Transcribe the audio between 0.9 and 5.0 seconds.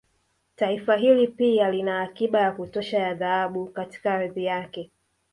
hili pia lina akiba ya kutosha ya Dhahabu katika ardhi yake